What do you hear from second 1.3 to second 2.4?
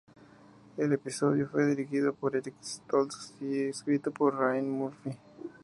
fue dirigido por